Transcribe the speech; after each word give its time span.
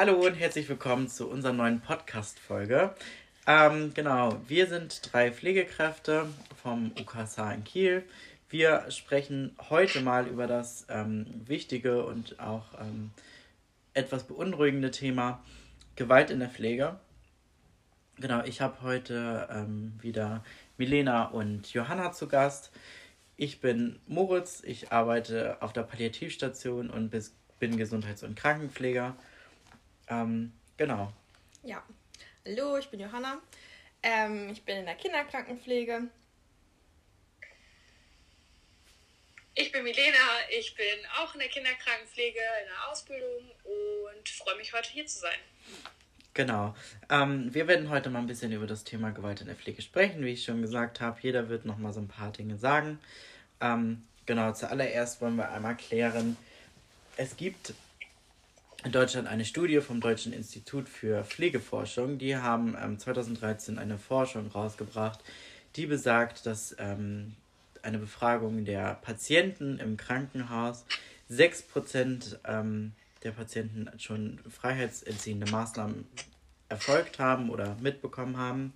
Hallo 0.00 0.14
und 0.14 0.32
herzlich 0.32 0.66
willkommen 0.66 1.08
zu 1.08 1.28
unserer 1.28 1.52
neuen 1.52 1.82
Podcast-Folge. 1.82 2.94
Ähm, 3.46 3.92
genau, 3.92 4.40
wir 4.48 4.66
sind 4.66 5.12
drei 5.12 5.30
Pflegekräfte 5.30 6.26
vom 6.62 6.92
UKSA 6.98 7.52
in 7.52 7.64
Kiel. 7.64 8.04
Wir 8.48 8.90
sprechen 8.90 9.54
heute 9.68 10.00
mal 10.00 10.26
über 10.26 10.46
das 10.46 10.86
ähm, 10.88 11.26
wichtige 11.44 12.06
und 12.06 12.40
auch 12.40 12.80
ähm, 12.80 13.10
etwas 13.92 14.24
beunruhigende 14.24 14.90
Thema 14.90 15.44
Gewalt 15.96 16.30
in 16.30 16.38
der 16.38 16.48
Pflege. 16.48 16.98
Genau, 18.18 18.42
ich 18.44 18.62
habe 18.62 18.80
heute 18.80 19.48
ähm, 19.52 19.92
wieder 20.00 20.42
Milena 20.78 21.26
und 21.26 21.70
Johanna 21.74 22.12
zu 22.12 22.26
Gast. 22.26 22.72
Ich 23.36 23.60
bin 23.60 23.98
Moritz, 24.06 24.62
ich 24.64 24.92
arbeite 24.92 25.60
auf 25.60 25.74
der 25.74 25.82
Palliativstation 25.82 26.88
und 26.88 27.10
bin 27.58 27.76
Gesundheits- 27.76 28.22
und 28.22 28.34
Krankenpfleger. 28.34 29.14
Ähm, 30.10 30.52
genau. 30.76 31.12
Ja, 31.62 31.82
hallo, 32.44 32.76
ich 32.76 32.88
bin 32.88 33.00
Johanna. 33.00 33.40
Ähm, 34.02 34.50
ich 34.50 34.64
bin 34.64 34.78
in 34.78 34.86
der 34.86 34.96
Kinderkrankenpflege. 34.96 36.08
Ich 39.54 39.72
bin 39.72 39.84
Milena, 39.84 40.18
ich 40.58 40.74
bin 40.74 40.86
auch 41.20 41.34
in 41.34 41.40
der 41.40 41.48
Kinderkrankenpflege 41.48 42.38
in 42.62 42.68
der 42.68 42.90
Ausbildung 42.90 43.50
und 43.64 44.28
freue 44.28 44.56
mich 44.56 44.72
heute 44.72 44.90
hier 44.90 45.06
zu 45.06 45.20
sein. 45.20 45.38
Genau. 46.34 46.74
Ähm, 47.08 47.52
wir 47.52 47.68
werden 47.68 47.90
heute 47.90 48.08
mal 48.08 48.20
ein 48.20 48.26
bisschen 48.26 48.52
über 48.52 48.66
das 48.66 48.84
Thema 48.84 49.10
Gewalt 49.10 49.40
in 49.40 49.46
der 49.46 49.56
Pflege 49.56 49.82
sprechen. 49.82 50.24
Wie 50.24 50.32
ich 50.32 50.44
schon 50.44 50.62
gesagt 50.62 51.00
habe, 51.00 51.18
jeder 51.22 51.48
wird 51.48 51.66
noch 51.66 51.76
mal 51.76 51.92
so 51.92 52.00
ein 52.00 52.08
paar 52.08 52.32
Dinge 52.32 52.56
sagen. 52.56 52.98
Ähm, 53.60 54.06
genau, 54.26 54.52
zuallererst 54.52 55.20
wollen 55.20 55.36
wir 55.36 55.50
einmal 55.50 55.76
klären, 55.76 56.36
es 57.16 57.36
gibt 57.36 57.74
in 58.84 58.92
Deutschland 58.92 59.28
eine 59.28 59.44
Studie 59.44 59.80
vom 59.80 60.00
Deutschen 60.00 60.32
Institut 60.32 60.88
für 60.88 61.24
Pflegeforschung. 61.24 62.18
Die 62.18 62.36
haben 62.36 62.76
ähm, 62.82 62.98
2013 62.98 63.78
eine 63.78 63.98
Forschung 63.98 64.48
rausgebracht, 64.48 65.20
die 65.76 65.86
besagt, 65.86 66.46
dass 66.46 66.74
ähm, 66.78 67.34
eine 67.82 67.98
Befragung 67.98 68.64
der 68.64 68.94
Patienten 68.94 69.78
im 69.78 69.96
Krankenhaus 69.96 70.84
6% 71.30 72.38
ähm, 72.44 72.92
der 73.22 73.32
Patienten 73.32 73.90
schon 73.98 74.40
freiheitsentziehende 74.48 75.50
Maßnahmen 75.50 76.06
erfolgt 76.68 77.18
haben 77.18 77.50
oder 77.50 77.76
mitbekommen 77.80 78.38
haben. 78.38 78.72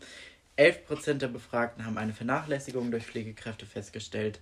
11% 0.58 1.14
der 1.14 1.28
Befragten 1.28 1.86
haben 1.86 1.98
eine 1.98 2.12
Vernachlässigung 2.12 2.91
durch 2.91 3.06
Pflegekräfte 3.06 3.66
festgestellt. 3.66 4.41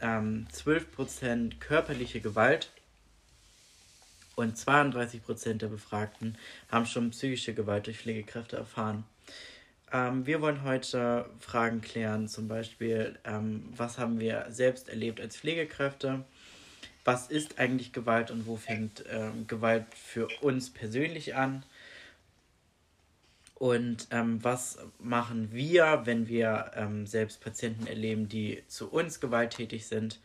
Ähm, 0.00 0.46
12% 0.52 1.58
körperliche 1.58 2.20
Gewalt 2.20 2.70
und 4.36 4.56
32% 4.56 5.54
der 5.54 5.66
Befragten 5.66 6.38
haben 6.70 6.86
schon 6.86 7.10
psychische 7.10 7.54
Gewalt 7.54 7.86
durch 7.86 7.98
Pflegekräfte 7.98 8.56
erfahren. 8.56 9.04
Ähm, 9.92 10.26
wir 10.26 10.40
wollen 10.40 10.62
heute 10.62 11.28
Fragen 11.40 11.80
klären, 11.80 12.28
zum 12.28 12.46
Beispiel, 12.46 13.18
ähm, 13.24 13.72
was 13.76 13.98
haben 13.98 14.20
wir 14.20 14.46
selbst 14.50 14.88
erlebt 14.88 15.20
als 15.20 15.36
Pflegekräfte? 15.36 16.24
Was 17.04 17.28
ist 17.28 17.58
eigentlich 17.58 17.92
Gewalt 17.92 18.30
und 18.30 18.46
wo 18.46 18.56
fängt 18.56 19.04
ähm, 19.08 19.46
Gewalt 19.46 19.86
für 19.94 20.28
uns 20.42 20.70
persönlich 20.70 21.34
an? 21.34 21.64
Und 23.54 24.08
ähm, 24.10 24.44
was 24.44 24.78
machen 24.98 25.48
wir, 25.52 26.02
wenn 26.04 26.28
wir 26.28 26.72
ähm, 26.74 27.06
selbst 27.06 27.40
Patienten 27.40 27.86
erleben, 27.86 28.28
die 28.28 28.62
zu 28.68 28.90
uns 28.90 29.18
gewalttätig 29.18 29.86
sind? 29.86 30.20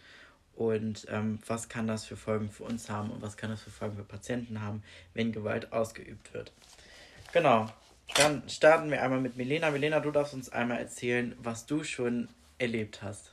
Und 0.55 1.07
ähm, 1.09 1.39
was 1.47 1.69
kann 1.69 1.88
das 1.88 2.05
für 2.05 2.17
Folgen 2.17 2.52
für 2.52 2.63
uns 2.63 2.89
haben 2.89 3.09
und 3.12 3.22
was 3.22 3.38
kann 3.38 3.50
das 3.50 3.62
für 3.63 3.72
Folgen 3.72 3.95
für 3.95 4.03
Patienten 4.03 4.62
haben, 4.62 4.84
wenn 5.13 5.31
Gewalt 5.31 5.72
ausgeübt 5.72 6.34
wird? 6.34 6.51
Genau, 7.31 7.72
dann 8.16 8.47
starten 8.50 8.91
wir 8.91 9.01
einmal 9.01 9.22
mit 9.22 9.38
Milena. 9.38 9.72
Milena, 9.72 10.00
du 10.00 10.12
darfst 10.12 10.34
uns 10.34 10.50
einmal 10.50 10.79
erzählen, 10.79 11.35
was 11.39 11.66
du 11.66 11.84
schon 11.84 12.28
erlebt 12.57 13.01
hast. 13.01 13.31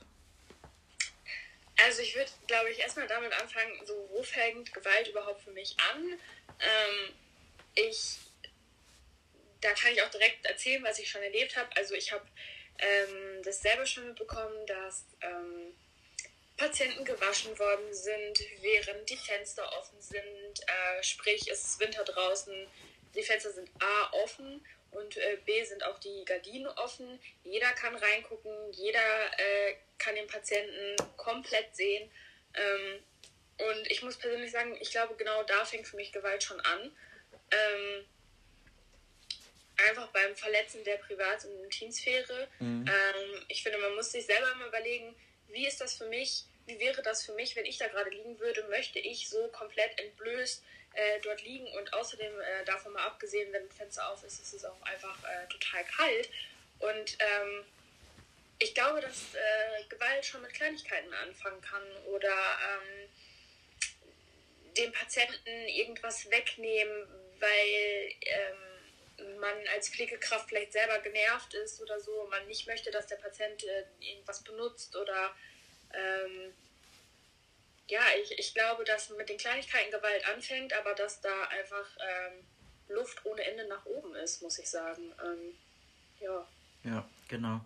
Also 1.85 2.01
ich 2.01 2.15
würde, 2.15 2.31
glaube 2.47 2.69
ich, 2.71 2.79
erstmal 2.79 3.07
damit 3.07 3.31
anfangen, 3.39 3.71
so 3.85 3.93
wo 4.11 4.23
fängt 4.23 4.73
Gewalt 4.73 5.07
überhaupt 5.07 5.41
für 5.41 5.51
mich 5.51 5.75
an? 5.93 6.19
Ähm, 6.59 7.13
ich, 7.75 8.17
da 9.61 9.71
kann 9.71 9.93
ich 9.93 10.01
auch 10.01 10.09
direkt 10.09 10.45
erzählen, 10.45 10.83
was 10.83 10.99
ich 10.99 11.09
schon 11.09 11.21
erlebt 11.21 11.55
habe. 11.55 11.69
Also 11.77 11.93
ich 11.95 12.11
habe 12.11 12.25
ähm, 12.79 13.41
das 13.43 13.61
selber 13.61 13.85
schon 13.85 14.07
mitbekommen, 14.07 14.65
dass 14.65 15.05
ähm, 15.21 15.73
Patienten 16.59 17.05
gewaschen 17.05 17.57
worden 17.57 17.93
sind, 17.93 18.39
während 18.61 19.09
die 19.09 19.15
Fenster 19.15 19.65
offen 19.79 19.99
sind. 20.01 20.59
Äh, 20.67 21.01
sprich, 21.01 21.49
es 21.49 21.63
ist 21.63 21.79
Winter 21.79 22.03
draußen, 22.03 22.67
die 23.15 23.23
Fenster 23.23 23.51
sind 23.51 23.69
A 23.79 24.11
offen 24.23 24.63
und 24.91 25.15
äh, 25.17 25.37
B 25.45 25.63
sind 25.63 25.83
auch 25.85 25.97
die 25.99 26.25
Gardinen 26.25 26.67
offen. 26.67 27.19
Jeder 27.45 27.71
kann 27.71 27.95
reingucken, 27.95 28.73
jeder 28.73 28.99
äh, 29.39 29.75
kann 29.97 30.15
den 30.15 30.27
Patienten 30.27 30.97
komplett 31.15 31.73
sehen. 31.75 32.11
Ähm, 32.53 33.03
und 33.57 33.91
ich 33.91 34.01
muss 34.01 34.17
persönlich 34.17 34.51
sagen, 34.51 34.77
ich 34.81 34.91
glaube, 34.91 35.15
genau 35.15 35.43
da 35.43 35.63
fängt 35.63 35.87
für 35.87 35.95
mich 35.95 36.11
Gewalt 36.11 36.43
schon 36.43 36.59
an. 36.59 36.91
Ähm, 37.51 38.05
einfach 39.87 40.07
beim 40.09 40.35
Verletzen 40.35 40.83
der 40.83 40.97
Privat- 40.97 41.45
und 41.45 41.63
Intimsphäre. 41.63 42.49
Mhm. 42.59 42.85
Ähm, 42.85 43.45
ich 43.47 43.63
finde, 43.63 43.77
man 43.77 43.95
muss 43.95 44.11
sich 44.11 44.25
selber 44.25 44.51
immer 44.51 44.67
überlegen, 44.67 45.15
wie 45.51 45.67
ist 45.67 45.81
das 45.81 45.95
für 45.95 46.05
mich, 46.05 46.43
wie 46.65 46.79
wäre 46.79 47.01
das 47.01 47.25
für 47.25 47.33
mich, 47.33 47.55
wenn 47.55 47.65
ich 47.65 47.77
da 47.77 47.87
gerade 47.87 48.09
liegen 48.09 48.39
würde, 48.39 48.63
möchte 48.69 48.99
ich 48.99 49.27
so 49.27 49.47
komplett 49.49 49.99
entblößt 49.99 50.63
äh, 50.93 51.19
dort 51.21 51.41
liegen 51.43 51.67
und 51.77 51.93
außerdem 51.93 52.41
äh, 52.41 52.65
davon 52.65 52.93
mal 52.93 53.05
abgesehen, 53.05 53.51
wenn 53.53 53.63
ein 53.63 53.71
Fenster 53.71 54.09
auf 54.09 54.23
ist, 54.23 54.39
ist 54.39 54.53
es 54.53 54.65
auch 54.65 54.81
einfach 54.83 55.17
äh, 55.23 55.47
total 55.47 55.83
kalt. 55.85 56.29
Und 56.79 57.17
ähm, 57.19 57.65
ich 58.59 58.73
glaube, 58.73 59.01
dass 59.01 59.35
äh, 59.35 59.83
Gewalt 59.89 60.25
schon 60.25 60.41
mit 60.41 60.53
Kleinigkeiten 60.53 61.13
anfangen 61.13 61.61
kann 61.61 61.83
oder 62.07 62.29
ähm, 62.33 63.09
dem 64.77 64.91
Patienten 64.91 65.67
irgendwas 65.67 66.29
wegnehmen, 66.29 67.07
weil 67.39 68.13
ähm, 68.21 68.68
man 69.39 69.53
als 69.73 69.89
Pflegekraft 69.89 70.49
vielleicht 70.49 70.73
selber 70.73 70.99
genervt 70.99 71.53
ist 71.53 71.81
oder 71.81 71.99
so, 71.99 72.27
man 72.29 72.45
nicht 72.47 72.67
möchte, 72.67 72.91
dass 72.91 73.07
der 73.07 73.17
Patient 73.17 73.63
äh, 73.63 73.83
irgendwas 73.99 74.43
benutzt 74.43 74.95
oder 74.95 75.35
ähm, 75.93 76.53
ja, 77.87 78.01
ich, 78.21 78.37
ich 78.37 78.53
glaube, 78.53 78.83
dass 78.83 79.09
mit 79.09 79.29
den 79.29 79.37
Kleinigkeiten 79.37 79.91
Gewalt 79.91 80.27
anfängt, 80.27 80.73
aber 80.73 80.93
dass 80.93 81.21
da 81.21 81.43
einfach 81.45 81.87
ähm, 81.99 82.95
Luft 82.95 83.25
ohne 83.25 83.43
Ende 83.43 83.67
nach 83.67 83.85
oben 83.85 84.15
ist, 84.15 84.41
muss 84.41 84.59
ich 84.59 84.69
sagen. 84.69 85.11
Ähm, 85.23 85.55
ja. 86.19 86.47
Ja, 86.83 87.05
genau. 87.27 87.61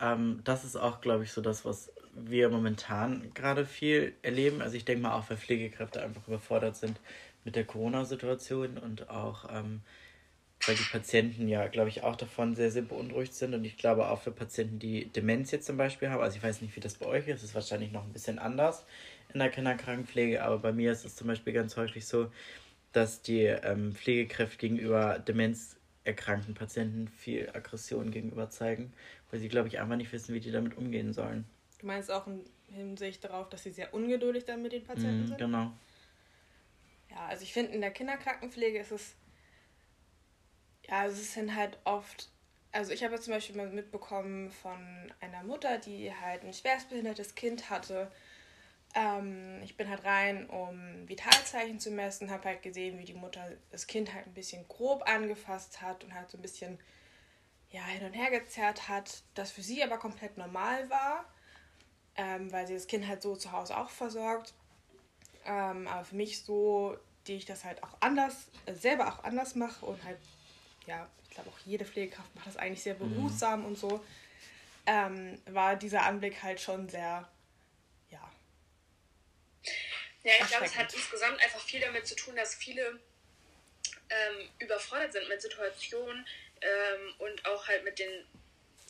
Ähm, 0.00 0.42
das 0.44 0.64
ist 0.64 0.76
auch, 0.76 1.00
glaube 1.00 1.24
ich, 1.24 1.32
so 1.32 1.40
das, 1.40 1.64
was 1.64 1.90
wir 2.12 2.48
momentan 2.48 3.32
gerade 3.34 3.66
viel 3.66 4.14
erleben. 4.22 4.60
Also 4.60 4.76
ich 4.76 4.84
denke 4.84 5.02
mal 5.02 5.14
auch, 5.14 5.28
weil 5.30 5.36
Pflegekräfte 5.36 6.02
einfach 6.02 6.26
überfordert 6.28 6.76
sind 6.76 6.98
mit 7.44 7.56
der 7.56 7.64
Corona-Situation 7.64 8.78
und 8.78 9.08
auch 9.08 9.48
ähm, 9.50 9.82
weil 10.66 10.76
die 10.76 10.84
Patienten 10.90 11.48
ja, 11.48 11.66
glaube 11.66 11.88
ich, 11.88 12.02
auch 12.02 12.16
davon 12.16 12.54
sehr, 12.54 12.70
sehr 12.70 12.82
beunruhigt 12.82 13.34
sind. 13.34 13.54
Und 13.54 13.64
ich 13.64 13.76
glaube 13.76 14.08
auch 14.08 14.20
für 14.20 14.30
Patienten, 14.30 14.78
die 14.78 15.06
Demenz 15.06 15.50
jetzt 15.50 15.66
zum 15.66 15.76
Beispiel 15.76 16.10
haben, 16.10 16.22
also 16.22 16.36
ich 16.36 16.42
weiß 16.42 16.62
nicht, 16.62 16.74
wie 16.76 16.80
das 16.80 16.94
bei 16.94 17.06
euch 17.06 17.28
ist, 17.28 17.42
ist 17.42 17.54
wahrscheinlich 17.54 17.92
noch 17.92 18.04
ein 18.04 18.12
bisschen 18.12 18.38
anders 18.38 18.84
in 19.32 19.40
der 19.40 19.50
Kinderkrankenpflege, 19.50 20.42
aber 20.42 20.58
bei 20.58 20.72
mir 20.72 20.92
ist 20.92 21.04
es 21.04 21.16
zum 21.16 21.26
Beispiel 21.26 21.52
ganz 21.52 21.76
häufig 21.76 22.06
so, 22.06 22.30
dass 22.92 23.20
die 23.20 23.42
ähm, 23.42 23.92
Pflegekräfte 23.92 24.58
gegenüber 24.58 25.18
demenzerkrankten 25.18 26.54
Patienten 26.54 27.08
viel 27.08 27.50
Aggression 27.52 28.12
gegenüber 28.12 28.48
zeigen, 28.50 28.92
weil 29.30 29.40
sie, 29.40 29.48
glaube 29.48 29.68
ich, 29.68 29.80
einfach 29.80 29.96
nicht 29.96 30.12
wissen, 30.12 30.34
wie 30.34 30.40
die 30.40 30.52
damit 30.52 30.78
umgehen 30.78 31.12
sollen. 31.12 31.44
Du 31.80 31.86
meinst 31.86 32.10
auch 32.10 32.26
in 32.28 32.44
Hinsicht 32.68 33.24
darauf, 33.24 33.48
dass 33.48 33.64
sie 33.64 33.70
sehr 33.70 33.92
ungeduldig 33.92 34.44
dann 34.44 34.62
mit 34.62 34.72
den 34.72 34.84
Patienten 34.84 35.24
mm, 35.24 35.26
sind? 35.26 35.38
Genau. 35.38 35.72
Ja, 37.10 37.26
also 37.26 37.42
ich 37.42 37.52
finde, 37.52 37.72
in 37.72 37.80
der 37.80 37.90
Kinderkrankenpflege 37.90 38.78
ist 38.78 38.92
es 38.92 39.16
ja, 40.88 41.06
es 41.06 41.34
sind 41.34 41.54
halt 41.54 41.78
oft, 41.84 42.28
also 42.72 42.92
ich 42.92 43.04
habe 43.04 43.20
zum 43.20 43.32
Beispiel 43.32 43.56
mal 43.56 43.68
mitbekommen 43.68 44.50
von 44.50 45.12
einer 45.20 45.42
Mutter, 45.42 45.78
die 45.78 46.12
halt 46.14 46.44
ein 46.44 46.52
schwerstbehindertes 46.52 47.34
Kind 47.34 47.70
hatte. 47.70 48.10
Ähm, 48.94 49.60
ich 49.62 49.76
bin 49.76 49.88
halt 49.88 50.04
rein, 50.04 50.48
um 50.48 51.08
Vitalzeichen 51.08 51.80
zu 51.80 51.90
messen, 51.90 52.30
habe 52.30 52.48
halt 52.48 52.62
gesehen, 52.62 52.98
wie 52.98 53.04
die 53.04 53.14
Mutter 53.14 53.52
das 53.70 53.86
Kind 53.86 54.12
halt 54.12 54.26
ein 54.26 54.34
bisschen 54.34 54.66
grob 54.68 55.08
angefasst 55.08 55.80
hat 55.82 56.04
und 56.04 56.14
halt 56.14 56.30
so 56.30 56.38
ein 56.38 56.42
bisschen 56.42 56.78
ja, 57.70 57.84
hin 57.86 58.06
und 58.06 58.12
her 58.12 58.30
gezerrt 58.30 58.88
hat, 58.88 59.24
das 59.34 59.50
für 59.50 59.62
sie 59.62 59.82
aber 59.82 59.98
komplett 59.98 60.38
normal 60.38 60.88
war, 60.90 61.24
ähm, 62.14 62.52
weil 62.52 62.68
sie 62.68 62.74
das 62.74 62.86
Kind 62.86 63.08
halt 63.08 63.20
so 63.20 63.34
zu 63.34 63.50
Hause 63.50 63.76
auch 63.76 63.90
versorgt. 63.90 64.54
Ähm, 65.44 65.88
aber 65.88 66.04
für 66.04 66.14
mich 66.14 66.44
so, 66.44 66.96
die 67.26 67.34
ich 67.34 67.46
das 67.46 67.64
halt 67.64 67.82
auch 67.82 67.96
anders, 67.98 68.48
äh, 68.66 68.74
selber 68.74 69.08
auch 69.08 69.24
anders 69.24 69.56
mache 69.56 69.84
und 69.86 70.02
halt 70.04 70.18
ja, 70.86 71.08
ich 71.24 71.30
glaube 71.30 71.50
auch 71.50 71.58
jede 71.64 71.84
Pflegekraft 71.84 72.34
macht 72.34 72.46
das 72.46 72.56
eigentlich 72.56 72.82
sehr 72.82 72.94
mhm. 72.94 73.14
behutsam 73.14 73.60
mhm. 73.60 73.66
und 73.66 73.78
so, 73.78 74.04
ähm, 74.86 75.40
war 75.46 75.76
dieser 75.76 76.02
Anblick 76.02 76.42
halt 76.42 76.60
schon 76.60 76.88
sehr, 76.88 77.28
ja. 78.10 78.32
Ja, 80.22 80.32
ich 80.40 80.46
glaube, 80.48 80.66
es 80.66 80.76
hat 80.76 80.92
insgesamt 80.92 81.40
einfach 81.42 81.60
viel 81.60 81.80
damit 81.80 82.06
zu 82.06 82.16
tun, 82.16 82.36
dass 82.36 82.54
viele 82.54 83.00
ähm, 84.10 84.48
überfordert 84.58 85.12
sind 85.12 85.28
mit 85.28 85.40
Situationen 85.40 86.26
ähm, 86.60 87.14
und 87.18 87.46
auch 87.46 87.66
halt 87.66 87.84
mit 87.84 87.98
den 87.98 88.26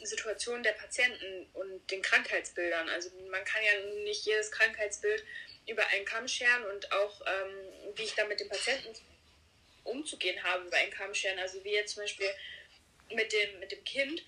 Situationen 0.02 0.62
der 0.62 0.72
Patienten 0.72 1.46
und 1.54 1.90
den 1.90 2.02
Krankheitsbildern. 2.02 2.88
Also 2.88 3.10
man 3.30 3.44
kann 3.44 3.62
ja 3.62 4.02
nicht 4.04 4.26
jedes 4.26 4.50
Krankheitsbild 4.50 5.24
über 5.66 5.86
einen 5.88 6.04
Kamm 6.04 6.28
scheren 6.28 6.64
und 6.64 6.92
auch 6.92 7.20
ähm, 7.26 7.94
wie 7.96 8.02
ich 8.02 8.14
da 8.14 8.26
mit 8.26 8.40
dem 8.40 8.48
Patienten 8.48 8.94
umzugehen 9.84 10.42
habe 10.42 10.66
über 10.66 10.76
einen 10.76 10.92
Kamm 10.92 11.14
scheren. 11.14 11.38
Also 11.38 11.62
wie 11.64 11.72
jetzt 11.72 11.94
zum 11.94 12.02
Beispiel 12.02 12.28
mit 13.10 13.32
dem, 13.32 13.60
mit 13.60 13.72
dem 13.72 13.84
Kind. 13.84 14.24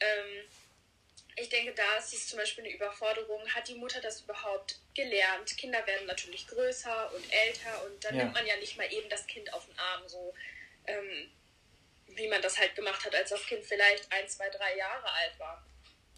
Ähm, 0.00 0.44
ich 1.36 1.48
denke, 1.48 1.72
da 1.72 1.96
ist 1.96 2.12
es 2.12 2.28
zum 2.28 2.38
Beispiel 2.38 2.64
eine 2.64 2.74
Überforderung. 2.74 3.48
Hat 3.54 3.68
die 3.68 3.74
Mutter 3.74 4.00
das 4.00 4.20
überhaupt 4.20 4.78
gelernt? 4.94 5.56
Kinder 5.56 5.84
werden 5.86 6.06
natürlich 6.06 6.46
größer 6.46 7.12
und 7.12 7.24
älter 7.32 7.84
und 7.86 8.04
dann 8.04 8.16
ja. 8.16 8.22
nimmt 8.22 8.34
man 8.34 8.46
ja 8.46 8.56
nicht 8.56 8.76
mal 8.76 8.90
eben 8.92 9.08
das 9.08 9.26
Kind 9.26 9.52
auf 9.52 9.66
den 9.66 9.78
Arm, 9.78 10.08
so 10.08 10.32
ähm, 10.86 11.30
wie 12.08 12.28
man 12.28 12.40
das 12.40 12.58
halt 12.58 12.76
gemacht 12.76 13.04
hat, 13.04 13.14
als 13.14 13.30
das 13.30 13.44
Kind 13.46 13.64
vielleicht 13.64 14.10
ein, 14.12 14.28
zwei, 14.28 14.48
drei 14.48 14.76
Jahre 14.76 15.10
alt 15.10 15.38
war. 15.38 15.66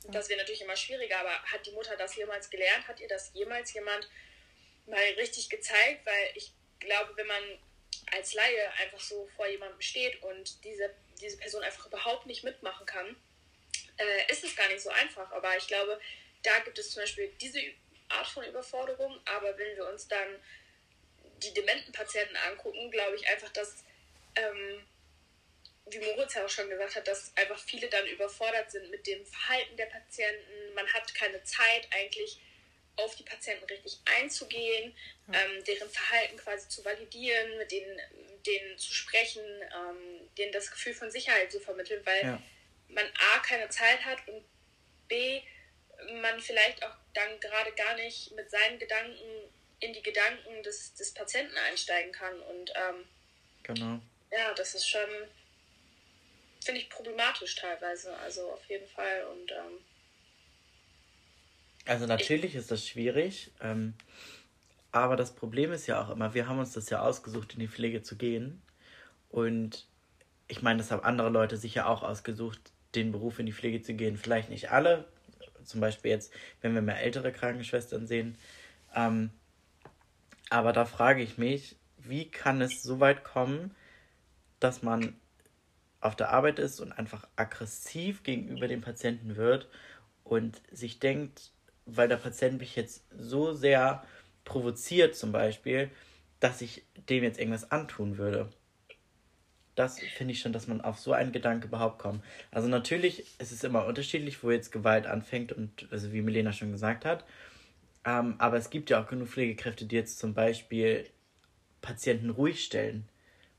Das 0.09 0.29
wäre 0.29 0.39
natürlich 0.39 0.63
immer 0.63 0.77
schwieriger, 0.77 1.19
aber 1.19 1.43
hat 1.43 1.67
die 1.67 1.73
Mutter 1.73 1.97
das 1.97 2.15
jemals 2.15 2.51
gelernt? 2.51 2.87
Hat 2.87 3.01
ihr 3.01 3.09
das 3.09 3.33
jemals 3.35 3.73
jemand 3.73 4.09
mal 4.87 5.03
richtig 5.17 5.49
gezeigt? 5.49 6.05
Weil 6.05 6.31
ich 6.35 6.53
glaube, 6.79 7.17
wenn 7.17 7.27
man 7.27 7.43
als 8.13 8.35
Laie 8.35 8.71
einfach 8.81 9.01
so 9.01 9.29
vor 9.37 9.47
jemandem 9.47 9.81
steht 9.81 10.23
und 10.23 10.65
diese, 10.65 10.95
diese 11.21 11.37
Person 11.39 11.63
einfach 11.63 11.87
überhaupt 11.87 12.27
nicht 12.27 12.45
mitmachen 12.45 12.87
kann, 12.87 13.17
äh, 13.99 14.33
ist 14.33 14.45
es 14.45 14.57
gar 14.57 14.69
nicht 14.69 14.81
so 14.81 14.91
einfach. 14.91 15.31
Aber 15.33 15.57
ich 15.57 15.67
glaube, 15.67 16.01
da 16.43 16.59
gibt 16.61 16.79
es 16.79 16.91
zum 16.91 17.03
Beispiel 17.03 17.33
diese 17.41 17.61
Art 18.09 18.27
von 18.27 18.45
Überforderung. 18.45 19.19
Aber 19.25 19.57
wenn 19.59 19.77
wir 19.77 19.89
uns 19.89 20.09
dann 20.09 20.41
die 21.43 21.53
dementen 21.53 21.93
Patienten 21.93 22.37
angucken, 22.37 22.91
glaube 22.91 23.17
ich 23.17 23.29
einfach, 23.29 23.51
dass, 23.51 23.85
ähm, 24.37 24.87
wie 25.87 25.99
Moritz 26.01 26.35
ja 26.35 26.45
auch 26.45 26.51
schon 26.51 26.69
gesagt 26.69 26.97
hat, 26.97 27.07
dass 27.07 27.33
einfach 27.37 27.59
viele 27.59 27.89
dann 27.89 28.07
überfordert 28.07 28.71
sind 28.71 28.91
mit 28.91 29.07
dem 29.07 29.25
Verhalten 29.27 29.77
der 29.77 29.87
Patienten. 29.87 30.75
Man 30.75 30.87
hat 30.93 31.15
keine 31.15 31.43
Zeit 31.45 31.89
eigentlich 31.91 32.41
auf 32.97 33.15
die 33.17 33.25
Patienten 33.25 33.65
richtig 33.67 33.99
einzugehen, 34.19 34.95
ähm, 35.33 35.65
deren 35.65 35.91
Verhalten 35.91 36.37
quasi 36.37 36.69
zu 36.69 36.85
validieren, 36.85 37.59
mit 37.59 37.71
denen, 37.71 38.01
denen 38.47 38.79
zu 38.79 38.93
sprechen, 38.93 39.45
ähm, 39.45 40.29
denen 40.39 40.53
das 40.53 40.71
Gefühl 40.71 40.95
von 40.95 41.11
Sicherheit 41.11 41.53
zu 41.53 41.61
vermitteln, 41.61 42.05
weil 42.05 42.23
ja 42.23 42.43
man 42.89 43.07
A 43.35 43.39
keine 43.41 43.69
Zeit 43.69 44.05
hat 44.05 44.27
und 44.29 44.45
B 45.09 45.43
man 46.21 46.41
vielleicht 46.41 46.85
auch 46.85 46.95
dann 47.15 47.41
gerade 47.41 47.73
gar 47.73 47.95
nicht 47.95 48.33
mit 48.33 48.51
seinen 48.51 48.79
Gedanken 48.79 49.51
in 49.81 49.93
die 49.93 50.03
Gedanken 50.03 50.63
des, 50.63 50.95
des 50.95 51.13
Patienten 51.13 51.57
einsteigen 51.57 52.13
kann. 52.13 52.41
Und 52.41 52.73
ähm, 52.75 53.05
genau. 53.63 54.01
ja, 54.31 54.53
das 54.55 54.75
ist 54.75 54.89
schon, 54.89 55.09
finde 56.65 56.81
ich, 56.81 56.91
problematisch 56.91 57.55
teilweise. 57.57 58.15
Also 58.19 58.51
auf 58.51 58.65
jeden 58.69 58.89
Fall. 58.89 59.27
Und 59.27 59.53
ähm, 59.53 59.85
also 61.87 62.07
natürlich 62.07 62.53
ich, 62.53 62.57
ist 62.57 62.71
das 62.71 62.87
schwierig. 62.87 63.53
Ähm, 63.61 63.95
aber 64.93 65.17
das 65.17 65.35
Problem 65.35 65.73
ist 65.73 65.87
ja 65.87 66.03
auch 66.03 66.11
immer, 66.11 66.35
wir 66.35 66.49
haben 66.49 66.59
uns 66.59 66.73
das 66.73 66.91
ja 66.91 67.01
ausgesucht, 67.01 67.55
in 67.55 67.61
die 67.61 67.69
Pflege 67.69 68.03
zu 68.03 68.17
gehen. 68.17 68.63
Und 69.29 69.87
ich 70.49 70.63
meine, 70.63 70.79
das 70.79 70.91
haben 70.91 71.05
andere 71.05 71.29
Leute 71.29 71.57
sich 71.57 71.75
ja 71.75 71.87
auch 71.87 72.03
ausgesucht, 72.03 72.73
den 72.95 73.13
Beruf 73.13 73.39
in 73.39 73.47
die 73.47 73.53
Pflege 73.53 73.83
zu 73.83 73.95
gehen. 73.95 74.17
Vielleicht 74.17 74.49
nicht 74.49 74.71
alle, 74.71 75.07
zum 75.65 75.81
Beispiel 75.81 76.11
jetzt, 76.11 76.33
wenn 76.61 76.75
wir 76.75 76.83
mehr 76.83 77.01
ältere 77.01 77.33
Krankenschwestern 77.33 78.07
sehen. 78.07 78.39
Ähm, 78.95 79.31
aber 80.49 80.73
da 80.73 80.85
frage 80.85 81.23
ich 81.23 81.39
mich, 81.39 81.77
wie 81.99 82.31
kann 82.31 82.61
es 82.61 82.83
so 82.83 83.01
weit 83.01 83.25
kommen, 83.25 83.75
dass 84.61 84.83
man 84.83 85.15
auf 86.01 86.17
der 86.17 86.31
Arbeit 86.31 86.59
ist 86.59 86.81
und 86.81 86.93
einfach 86.93 87.27
aggressiv 87.37 88.23
gegenüber 88.23 88.69
dem 88.69 88.81
Patienten 88.81 89.37
wird 89.37 89.69
und 90.23 90.63
sich 90.71 91.01
denkt, 91.01 91.51
weil 91.87 92.09
der 92.09 92.17
Patient 92.17 92.59
mich 92.59 92.77
jetzt 92.77 93.05
so 93.17 93.53
sehr 93.53 94.05
provoziert 94.45 95.17
zum 95.17 95.33
Beispiel, 95.33 95.91
dass 96.41 96.61
ich 96.61 96.85
dem 97.09 97.25
jetzt 97.25 97.39
irgendwas 97.39 97.71
antun 97.71 98.19
würde 98.19 98.51
das 99.77 100.01
finde 100.01 100.33
ich 100.33 100.41
schon, 100.41 100.53
dass 100.53 100.67
man 100.67 100.81
auf 100.81 100.99
so 100.99 101.13
einen 101.13 101.33
Gedanke 101.33 101.69
überhaupt 101.69 101.99
kommt. 101.99 102.25
Also 102.51 102.67
natürlich 102.67 103.39
ist 103.39 103.53
es 103.53 103.63
immer 103.63 103.85
unterschiedlich, 103.85 104.43
wo 104.43 104.51
jetzt 104.51 104.73
Gewalt 104.73 105.07
anfängt 105.07 105.53
und 105.53 105.87
also 105.93 106.13
wie 106.13 106.23
Milena 106.23 106.53
schon 106.53 106.73
gesagt 106.73 107.05
hat. 107.05 107.25
Ähm, 108.05 108.37
aber 108.39 108.57
es 108.57 108.71
gibt 108.71 108.89
ja 108.89 109.03
auch 109.03 109.07
genug 109.07 109.29
Pflegekräfte, 109.29 109.85
die 109.85 109.95
jetzt 109.95 110.19
zum 110.19 110.33
Beispiel 110.33 111.09
Patienten 111.83 112.31
ruhig 112.31 112.65
stellen, 112.65 113.07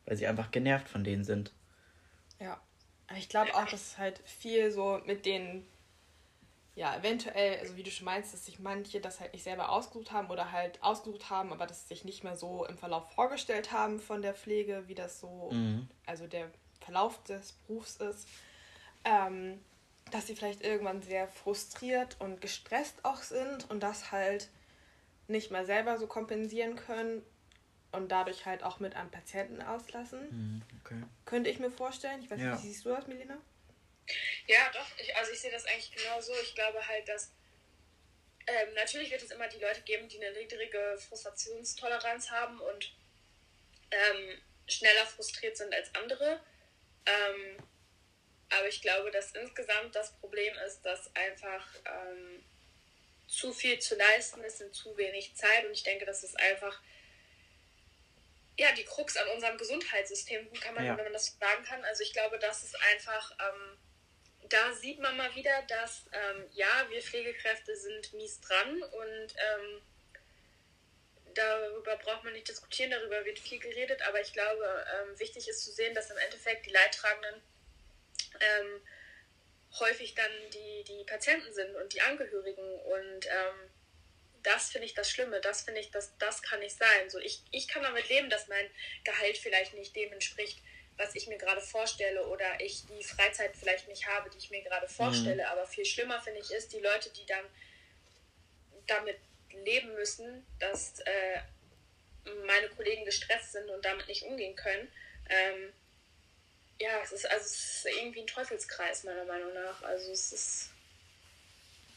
weil 0.05 0.17
sie 0.17 0.25
einfach 0.25 0.49
genervt 0.49 0.89
von 0.89 1.03
denen 1.03 1.23
sind. 1.23 1.53
Ja, 2.39 2.59
ich 3.15 3.29
glaube 3.29 3.53
auch, 3.53 3.67
dass 3.67 3.99
halt 3.99 4.19
viel 4.25 4.71
so 4.71 4.99
mit 5.05 5.25
den 5.25 5.65
ja, 6.77 6.95
eventuell, 6.95 7.57
also 7.59 7.75
wie 7.75 7.81
du 7.81 7.89
schon 7.89 8.05
meinst, 8.05 8.33
dass 8.33 8.45
sich 8.45 8.59
manche 8.59 9.01
das 9.01 9.19
halt 9.19 9.33
nicht 9.33 9.43
selber 9.43 9.69
ausgesucht 9.69 10.11
haben 10.11 10.29
oder 10.29 10.51
halt 10.51 10.81
ausgesucht 10.83 11.31
haben, 11.31 11.51
aber 11.51 11.65
das 11.65 11.87
sich 11.87 12.05
nicht 12.05 12.23
mehr 12.23 12.35
so 12.35 12.65
im 12.65 12.77
Verlauf 12.77 13.11
vorgestellt 13.13 13.71
haben 13.71 13.99
von 13.99 14.21
der 14.21 14.35
Pflege, 14.35 14.83
wie 14.85 14.93
das 14.93 15.19
so, 15.19 15.49
mhm. 15.51 15.89
also 16.05 16.27
der 16.27 16.51
Verlauf 16.79 17.23
des 17.23 17.53
Berufs 17.53 17.95
ist. 17.95 18.27
Ähm, 19.03 19.59
dass 20.11 20.27
sie 20.27 20.35
vielleicht 20.35 20.61
irgendwann 20.61 21.01
sehr 21.01 21.27
frustriert 21.27 22.15
und 22.19 22.41
gestresst 22.41 23.03
auch 23.03 23.23
sind 23.23 23.69
und 23.69 23.81
das 23.81 24.11
halt 24.11 24.49
nicht 25.27 25.51
mehr 25.51 25.65
selber 25.65 25.97
so 25.97 26.05
kompensieren 26.05 26.75
können 26.75 27.23
und 27.91 28.11
dadurch 28.11 28.45
halt 28.45 28.63
auch 28.63 28.79
mit 28.79 28.95
an 28.95 29.09
Patienten 29.09 29.63
auslassen. 29.63 30.19
Mhm, 30.29 30.61
okay. 30.81 31.03
Könnte 31.25 31.49
ich 31.49 31.59
mir 31.59 31.71
vorstellen. 31.71 32.21
Ich 32.21 32.29
weiß 32.29 32.39
nicht, 32.39 32.63
wie 32.63 32.67
siehst 32.67 32.85
du 32.85 32.89
das, 32.89 33.07
Melina? 33.07 33.37
Ja, 34.47 34.69
doch. 34.71 34.87
Ich, 34.97 35.15
also 35.15 35.31
ich 35.31 35.39
sehe 35.39 35.51
das 35.51 35.65
eigentlich 35.65 35.91
genauso. 35.91 36.33
Ich 36.41 36.55
glaube 36.55 36.85
halt, 36.87 37.07
dass 37.07 37.31
ähm, 38.47 38.73
natürlich 38.75 39.11
wird 39.11 39.21
es 39.21 39.31
immer 39.31 39.47
die 39.47 39.59
Leute 39.59 39.81
geben, 39.81 40.07
die 40.07 40.23
eine 40.23 40.37
niedrige 40.37 40.97
Frustrationstoleranz 41.07 42.31
haben 42.31 42.59
und 42.59 42.93
ähm, 43.91 44.41
schneller 44.67 45.05
frustriert 45.05 45.57
sind 45.57 45.73
als 45.73 45.93
andere. 45.95 46.39
Ähm, 47.05 47.57
aber 48.49 48.67
ich 48.67 48.81
glaube, 48.81 49.11
dass 49.11 49.33
insgesamt 49.33 49.95
das 49.95 50.17
Problem 50.19 50.55
ist, 50.65 50.81
dass 50.81 51.13
einfach 51.15 51.67
ähm, 51.85 52.43
zu 53.27 53.51
viel 53.51 53.79
zu 53.79 53.95
leisten 53.95 54.41
ist 54.43 54.61
in 54.61 54.71
zu 54.71 54.95
wenig 54.95 55.35
Zeit. 55.35 55.65
Und 55.65 55.73
ich 55.73 55.83
denke, 55.83 56.05
das 56.05 56.23
ist 56.23 56.39
einfach 56.39 56.81
ja, 58.57 58.71
die 58.71 58.83
Krux 58.83 59.15
an 59.17 59.27
unserem 59.29 59.57
Gesundheitssystem, 59.57 60.51
kann 60.53 60.73
man, 60.73 60.85
ja. 60.85 60.97
wenn 60.97 61.03
man 61.03 61.13
das 61.13 61.37
sagen 61.39 61.63
kann. 61.63 61.83
Also 61.85 62.03
ich 62.03 62.13
glaube, 62.13 62.39
das 62.39 62.63
ist 62.63 62.75
einfach 62.93 63.31
ähm, 63.39 63.77
da 64.49 64.73
sieht 64.73 64.99
man 64.99 65.17
mal 65.17 65.33
wieder, 65.35 65.61
dass 65.67 66.05
ähm, 66.11 66.45
ja, 66.53 66.87
wir 66.89 67.01
Pflegekräfte 67.01 67.75
sind 67.75 68.13
mies 68.13 68.39
dran 68.41 68.81
und 68.81 69.35
ähm, 69.35 69.81
darüber 71.33 71.97
braucht 71.97 72.23
man 72.23 72.33
nicht 72.33 72.47
diskutieren, 72.47 72.91
darüber 72.91 73.23
wird 73.25 73.39
viel 73.39 73.59
geredet, 73.59 74.01
aber 74.07 74.21
ich 74.21 74.33
glaube, 74.33 74.85
ähm, 74.95 75.19
wichtig 75.19 75.47
ist 75.47 75.63
zu 75.63 75.71
sehen, 75.71 75.93
dass 75.93 76.09
im 76.09 76.17
Endeffekt 76.17 76.65
die 76.65 76.71
Leidtragenden 76.71 77.41
ähm, 78.39 78.81
häufig 79.79 80.15
dann 80.15 80.31
die, 80.53 80.83
die 80.83 81.03
Patienten 81.03 81.53
sind 81.53 81.75
und 81.75 81.93
die 81.93 82.01
Angehörigen 82.01 82.79
und 82.81 83.25
ähm, 83.27 83.69
das 84.43 84.69
finde 84.69 84.85
ich 84.85 84.93
das 84.93 85.09
Schlimme, 85.09 85.41
das 85.41 85.63
finde 85.63 85.81
ich, 85.81 85.91
das, 85.91 86.17
das 86.19 86.41
kann 86.41 86.59
nicht 86.59 86.77
sein. 86.77 87.09
So, 87.09 87.19
ich, 87.19 87.43
ich 87.51 87.67
kann 87.67 87.83
damit 87.83 88.07
leben, 88.07 88.29
dass 88.29 88.47
mein 88.47 88.69
Gehalt 89.03 89.37
vielleicht 89.37 89.73
nicht 89.73 89.95
dem 89.95 90.13
entspricht, 90.13 90.59
was 90.97 91.15
ich 91.15 91.27
mir 91.27 91.37
gerade 91.37 91.61
vorstelle 91.61 92.27
oder 92.27 92.59
ich 92.59 92.83
die 92.87 93.03
Freizeit 93.03 93.55
vielleicht 93.55 93.87
nicht 93.87 94.07
habe, 94.07 94.29
die 94.29 94.37
ich 94.37 94.49
mir 94.49 94.63
gerade 94.63 94.87
vorstelle. 94.87 95.43
Mhm. 95.43 95.49
Aber 95.51 95.65
viel 95.67 95.85
schlimmer 95.85 96.19
finde 96.21 96.39
ich 96.39 96.51
ist, 96.51 96.73
die 96.73 96.79
Leute, 96.79 97.09
die 97.11 97.25
dann 97.25 97.45
damit 98.87 99.17
leben 99.63 99.93
müssen, 99.93 100.45
dass 100.59 100.99
äh, 101.01 101.41
meine 102.45 102.69
Kollegen 102.69 103.05
gestresst 103.05 103.53
sind 103.53 103.69
und 103.69 103.85
damit 103.85 104.07
nicht 104.07 104.23
umgehen 104.23 104.55
können. 104.55 104.87
Ähm, 105.29 105.73
ja, 106.79 106.99
es 107.03 107.11
ist, 107.11 107.29
also 107.29 107.45
es 107.45 107.85
ist 107.85 107.87
irgendwie 107.99 108.21
ein 108.21 108.27
Teufelskreis, 108.27 109.03
meiner 109.03 109.25
Meinung 109.25 109.53
nach. 109.53 109.81
Also 109.83 110.11
es 110.11 110.31
ist 110.31 110.69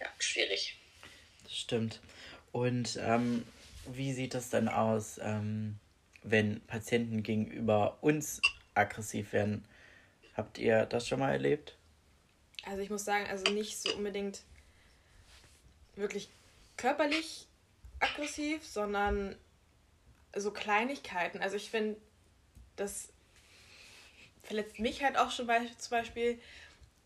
ja, 0.01 0.07
schwierig. 0.19 0.77
Das 1.45 1.55
stimmt. 1.55 2.01
Und 2.53 2.99
ähm, 3.01 3.47
wie 3.87 4.13
sieht 4.13 4.35
das 4.35 4.51
dann 4.51 4.69
aus, 4.69 5.19
ähm, 5.23 5.79
wenn 6.23 6.61
Patienten 6.67 7.23
gegenüber 7.23 7.99
uns 8.01 8.41
aggressiv 8.75 9.33
werden. 9.33 9.65
Habt 10.37 10.59
ihr 10.59 10.87
das 10.87 11.07
schon 11.07 11.21
mal 11.21 11.33
erlebt? 11.33 11.77
Also 12.65 12.83
ich 12.83 12.91
muss 12.91 13.05
sagen, 13.05 13.27
also 13.27 13.51
nicht 13.53 13.81
so 13.81 13.95
unbedingt 13.95 14.43
wirklich 15.97 16.29
körperlich 16.77 17.47
aggressiv, 18.01 18.67
sondern 18.67 19.37
so 20.35 20.51
Kleinigkeiten. 20.51 21.41
Also 21.41 21.57
ich 21.57 21.71
finde, 21.71 21.97
das 22.77 23.09
verletzt 24.43 24.79
mich 24.79 25.03
halt 25.03 25.17
auch 25.17 25.31
schon 25.31 25.47
bei, 25.47 25.61
zum 25.79 25.91
Beispiel, 25.91 26.41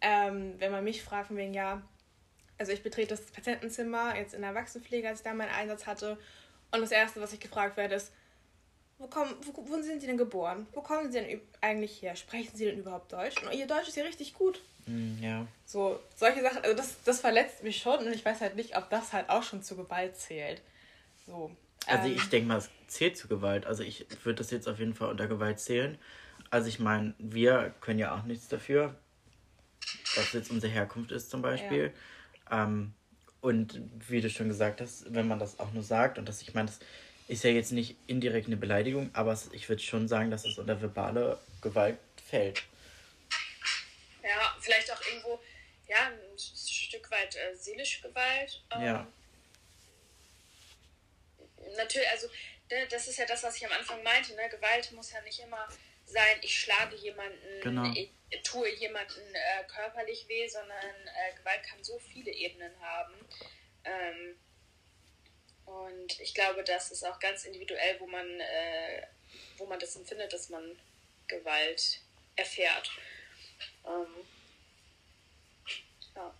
ähm, 0.00 0.54
wenn 0.58 0.72
man 0.72 0.84
mich 0.84 1.02
fragt 1.02 1.28
von 1.28 1.36
wegen, 1.36 1.54
ja, 1.54 1.82
also 2.58 2.72
ich 2.72 2.82
betrete 2.82 3.08
das 3.08 3.22
Patientenzimmer 3.22 4.16
jetzt 4.16 4.34
in 4.34 4.42
der 4.42 4.50
Erwachsenenpflege, 4.50 5.08
als 5.08 5.20
ich 5.20 5.24
da 5.24 5.34
meinen 5.34 5.50
Einsatz 5.50 5.86
hatte. 5.86 6.18
Und 6.70 6.80
das 6.80 6.92
Erste, 6.92 7.20
was 7.20 7.32
ich 7.32 7.40
gefragt 7.40 7.76
werde, 7.76 7.96
ist, 7.96 8.12
wo, 8.98 9.06
kommen, 9.06 9.34
wo, 9.42 9.52
wo 9.68 9.82
sind 9.82 10.00
Sie 10.00 10.06
denn 10.06 10.16
geboren? 10.16 10.66
Wo 10.72 10.80
kommen 10.80 11.10
Sie 11.10 11.20
denn 11.20 11.40
eigentlich 11.60 12.02
her? 12.02 12.16
Sprechen 12.16 12.56
Sie 12.56 12.64
denn 12.64 12.78
überhaupt 12.78 13.12
Deutsch? 13.12 13.42
Und 13.42 13.52
Ihr 13.52 13.66
Deutsch 13.66 13.88
ist 13.88 13.96
ja 13.96 14.04
richtig 14.04 14.34
gut. 14.34 14.60
Mm, 14.86 15.22
ja. 15.22 15.46
So, 15.64 15.98
solche 16.14 16.42
Sachen, 16.42 16.62
also 16.62 16.76
das, 16.76 17.02
das 17.04 17.20
verletzt 17.20 17.62
mich 17.62 17.78
schon 17.78 17.98
und 17.98 18.12
ich 18.12 18.24
weiß 18.24 18.40
halt 18.40 18.56
nicht, 18.56 18.76
ob 18.76 18.90
das 18.90 19.12
halt 19.12 19.30
auch 19.30 19.42
schon 19.42 19.62
zu 19.62 19.76
Gewalt 19.76 20.16
zählt. 20.16 20.62
So. 21.26 21.50
Also 21.86 22.08
ähm, 22.08 22.14
ich 22.14 22.28
denke 22.28 22.48
mal, 22.48 22.58
es 22.58 22.70
zählt 22.86 23.16
zu 23.16 23.28
Gewalt. 23.28 23.66
Also 23.66 23.82
ich 23.82 24.06
würde 24.24 24.38
das 24.38 24.50
jetzt 24.50 24.68
auf 24.68 24.78
jeden 24.78 24.94
Fall 24.94 25.08
unter 25.10 25.26
Gewalt 25.26 25.60
zählen. 25.60 25.98
Also 26.50 26.68
ich 26.68 26.78
meine, 26.78 27.14
wir 27.18 27.74
können 27.80 27.98
ja 27.98 28.14
auch 28.14 28.24
nichts 28.24 28.48
dafür, 28.48 28.94
was 30.14 30.32
jetzt 30.32 30.50
unsere 30.50 30.72
Herkunft 30.72 31.10
ist 31.10 31.30
zum 31.30 31.42
Beispiel. 31.42 31.92
Ja. 32.50 32.64
Ähm, 32.64 32.92
und 33.40 33.82
wie 34.08 34.20
du 34.20 34.30
schon 34.30 34.48
gesagt 34.48 34.80
hast, 34.80 35.12
wenn 35.12 35.28
man 35.28 35.38
das 35.38 35.58
auch 35.60 35.72
nur 35.72 35.82
sagt, 35.82 36.18
und 36.18 36.28
das, 36.28 36.40
ich 36.40 36.54
meine, 36.54 36.66
das 36.66 36.80
ist 37.28 37.44
ja 37.44 37.50
jetzt 37.50 37.72
nicht 37.72 37.96
indirekt 38.06 38.46
eine 38.46 38.56
Beleidigung, 38.56 39.10
aber 39.14 39.38
ich 39.52 39.68
würde 39.68 39.82
schon 39.82 40.08
sagen, 40.08 40.30
dass 40.30 40.44
es 40.44 40.58
unter 40.58 40.80
verbale 40.80 41.38
Gewalt 41.62 41.98
fällt. 42.28 42.62
Ja, 44.22 44.56
vielleicht 44.60 44.90
auch 44.92 45.00
irgendwo, 45.06 45.40
ja, 45.86 46.08
ein 46.08 46.38
Stück 46.38 47.10
weit 47.10 47.36
äh, 47.36 47.54
seelische 47.54 48.02
Gewalt. 48.02 48.62
Ähm, 48.72 48.82
ja. 48.82 49.06
Natürlich, 51.76 52.08
also 52.10 52.28
ne, 52.70 52.86
das 52.90 53.08
ist 53.08 53.18
ja 53.18 53.26
das, 53.26 53.42
was 53.42 53.56
ich 53.56 53.66
am 53.66 53.72
Anfang 53.72 54.02
meinte, 54.02 54.34
ne? 54.34 54.48
Gewalt 54.50 54.92
muss 54.92 55.12
ja 55.12 55.20
nicht 55.22 55.40
immer 55.40 55.68
sein, 56.06 56.38
ich 56.42 56.58
schlage 56.58 56.96
jemanden, 56.96 57.60
genau. 57.62 57.90
ich 57.94 58.10
tue 58.42 58.68
jemanden 58.76 59.34
äh, 59.34 59.64
körperlich 59.64 60.28
weh, 60.28 60.46
sondern 60.46 60.78
äh, 60.78 61.36
Gewalt 61.36 61.62
kann 61.62 61.82
so 61.82 61.98
viele 61.98 62.30
Ebenen 62.30 62.78
haben. 62.80 63.14
Ähm, 63.84 64.36
und 65.66 66.20
ich 66.20 66.34
glaube, 66.34 66.62
das 66.64 66.90
ist 66.90 67.04
auch 67.06 67.18
ganz 67.18 67.44
individuell, 67.44 67.96
wo 68.00 68.06
man, 68.06 68.26
äh, 68.40 69.02
wo 69.58 69.66
man 69.66 69.78
das 69.78 69.96
empfindet, 69.96 70.32
dass 70.32 70.50
man 70.50 70.62
Gewalt 71.28 72.00
erfährt. 72.36 72.90
Ähm, 73.86 74.06
ja. 76.14 76.34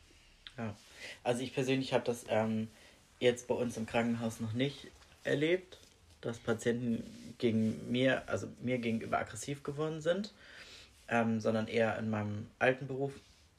ja. 0.58 0.76
Also 1.22 1.42
ich 1.42 1.54
persönlich 1.54 1.92
habe 1.92 2.04
das 2.04 2.24
ähm, 2.28 2.70
jetzt 3.20 3.48
bei 3.48 3.54
uns 3.54 3.76
im 3.76 3.86
Krankenhaus 3.86 4.40
noch 4.40 4.52
nicht 4.52 4.88
erlebt, 5.24 5.78
dass 6.20 6.38
Patienten 6.38 7.34
gegen 7.38 7.90
mir, 7.90 8.28
also 8.28 8.48
mir 8.60 8.78
gegenüber 8.78 9.18
aggressiv 9.18 9.62
geworden 9.62 10.00
sind, 10.00 10.32
ähm, 11.08 11.40
sondern 11.40 11.68
eher 11.68 11.98
in 11.98 12.10
meinem 12.10 12.50
alten 12.58 12.86
Beruf, 12.86 13.12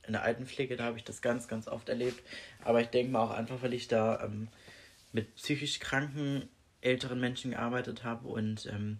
in 0.07 0.13
der 0.13 0.23
Altenpflege, 0.23 0.75
da 0.75 0.85
habe 0.85 0.97
ich 0.97 1.03
das 1.03 1.21
ganz, 1.21 1.47
ganz 1.47 1.67
oft 1.67 1.89
erlebt. 1.89 2.21
Aber 2.63 2.81
ich 2.81 2.87
denke 2.87 3.11
mal 3.11 3.23
auch 3.23 3.31
einfach, 3.31 3.61
weil 3.63 3.73
ich 3.73 3.87
da 3.87 4.23
ähm, 4.23 4.47
mit 5.15 5.35
psychisch 5.35 5.79
kranken 5.79 6.49
älteren 6.81 7.19
Menschen 7.19 7.51
gearbeitet 7.51 8.03
habe 8.03 8.27
und 8.27 8.67
ähm, 8.67 8.99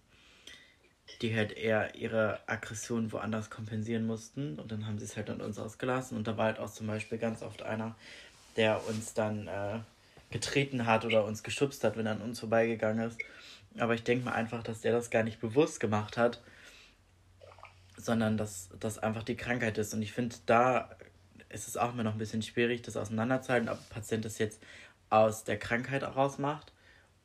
die 1.21 1.35
halt 1.35 1.51
eher 1.51 1.93
ihre 1.93 2.39
Aggression 2.47 3.11
woanders 3.11 3.49
kompensieren 3.49 4.07
mussten 4.07 4.57
und 4.57 4.71
dann 4.71 4.87
haben 4.87 4.97
sie 4.97 5.05
es 5.05 5.17
halt 5.17 5.29
an 5.29 5.41
uns 5.41 5.59
ausgelassen 5.59 6.17
und 6.17 6.25
da 6.25 6.37
war 6.37 6.45
halt 6.45 6.59
auch 6.59 6.71
zum 6.71 6.87
Beispiel 6.87 7.17
ganz 7.17 7.43
oft 7.43 7.61
einer, 7.61 7.95
der 8.55 8.87
uns 8.87 9.13
dann 9.13 9.47
äh, 9.47 9.79
getreten 10.31 10.85
hat 10.85 11.05
oder 11.05 11.25
uns 11.25 11.43
geschubst 11.43 11.83
hat, 11.83 11.97
wenn 11.97 12.05
er 12.05 12.13
an 12.13 12.21
uns 12.21 12.39
vorbeigegangen 12.39 13.07
ist. 13.07 13.19
Aber 13.77 13.93
ich 13.93 14.03
denke 14.03 14.25
mal 14.25 14.31
einfach, 14.31 14.63
dass 14.63 14.81
der 14.81 14.93
das 14.93 15.09
gar 15.09 15.23
nicht 15.23 15.41
bewusst 15.41 15.81
gemacht 15.81 16.17
hat, 16.17 16.41
sondern 17.97 18.37
dass 18.37 18.69
das 18.79 18.97
einfach 18.97 19.23
die 19.23 19.35
Krankheit 19.35 19.77
ist. 19.77 19.93
Und 19.93 20.01
ich 20.01 20.13
finde, 20.13 20.35
da 20.45 20.95
ist 21.49 21.67
es 21.67 21.77
auch 21.77 21.93
immer 21.93 22.03
noch 22.03 22.13
ein 22.13 22.17
bisschen 22.17 22.41
schwierig, 22.41 22.81
das 22.81 22.97
auseinanderzuhalten, 22.97 23.69
ob 23.69 23.77
der 23.77 23.93
Patient 23.95 24.25
das 24.25 24.37
jetzt 24.39 24.61
aus 25.09 25.43
der 25.43 25.57
Krankheit 25.57 26.01
heraus 26.01 26.37
macht 26.37 26.73